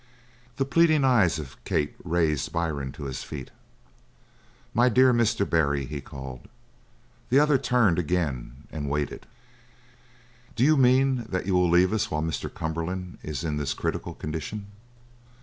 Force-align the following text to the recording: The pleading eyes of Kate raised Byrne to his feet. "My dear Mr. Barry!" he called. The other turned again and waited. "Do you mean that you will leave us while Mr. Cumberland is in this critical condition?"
The 0.57 0.65
pleading 0.65 1.03
eyes 1.03 1.37
of 1.37 1.63
Kate 1.63 1.93
raised 2.03 2.51
Byrne 2.51 2.91
to 2.93 3.03
his 3.03 3.23
feet. 3.23 3.51
"My 4.73 4.89
dear 4.89 5.13
Mr. 5.13 5.47
Barry!" 5.47 5.85
he 5.85 6.01
called. 6.01 6.47
The 7.29 7.37
other 7.37 7.59
turned 7.59 7.99
again 7.99 8.63
and 8.71 8.89
waited. 8.89 9.27
"Do 10.55 10.63
you 10.63 10.75
mean 10.75 11.27
that 11.29 11.45
you 11.45 11.53
will 11.53 11.69
leave 11.69 11.93
us 11.93 12.09
while 12.09 12.23
Mr. 12.23 12.51
Cumberland 12.51 13.19
is 13.21 13.43
in 13.43 13.57
this 13.57 13.75
critical 13.75 14.15
condition?" 14.15 14.65